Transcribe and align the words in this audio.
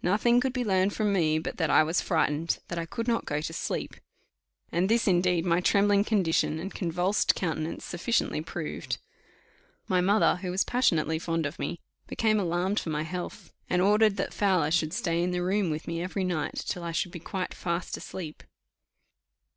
Nothing 0.00 0.40
could 0.40 0.52
be 0.52 0.64
learned 0.64 0.92
from 0.92 1.12
me 1.12 1.40
but 1.40 1.56
that 1.56 1.68
"I 1.68 1.82
was 1.82 2.00
frightened," 2.00 2.60
that 2.68 2.78
"I 2.78 2.86
could 2.86 3.08
not 3.08 3.24
go 3.24 3.40
to 3.40 3.52
sleep;" 3.52 3.96
and 4.70 4.88
this, 4.88 5.08
indeed, 5.08 5.44
my 5.44 5.60
trembling 5.60 6.04
condition, 6.04 6.60
and 6.60 6.72
convulsed 6.72 7.34
countenance, 7.34 7.84
sufficiently 7.84 8.40
proved. 8.42 8.98
My 9.88 10.00
mother, 10.00 10.36
who 10.36 10.52
was 10.52 10.62
passionately 10.62 11.18
fond 11.18 11.46
of 11.46 11.58
me, 11.58 11.80
became 12.06 12.38
alarmed 12.38 12.78
for 12.78 12.90
my 12.90 13.02
health, 13.02 13.52
and 13.68 13.82
ordered 13.82 14.18
that 14.18 14.32
Fowler 14.32 14.70
should 14.70 14.92
stay 14.92 15.20
in 15.20 15.32
the 15.32 15.42
room 15.42 15.68
with 15.68 15.88
me 15.88 16.00
every 16.00 16.22
night 16.22 16.62
till 16.64 16.84
I 16.84 16.92
should 16.92 17.10
be 17.10 17.18
quite 17.18 17.52
fast 17.52 17.96
asleep. 17.96 18.44